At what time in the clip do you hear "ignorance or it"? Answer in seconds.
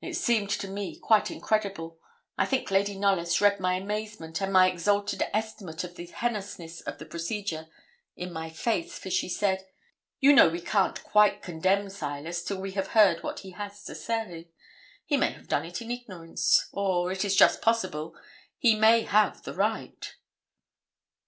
15.92-17.24